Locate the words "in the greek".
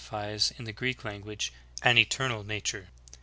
0.57-1.03